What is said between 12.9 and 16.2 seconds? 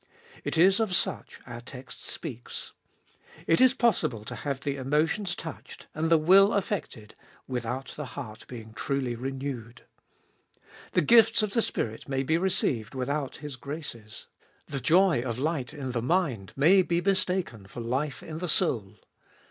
without His graces. The joy of light in the